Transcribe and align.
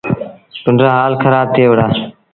پنڊرآ 0.63 0.89
هآل 0.97 1.13
کرآب 1.21 1.47
ٿئي 1.55 1.65
وُهڙآ۔ 1.69 1.87